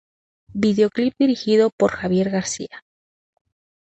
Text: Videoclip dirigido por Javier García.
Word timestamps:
Videoclip 0.55 1.13
dirigido 1.19 1.69
por 1.69 1.91
Javier 1.91 2.31
García. 2.31 2.83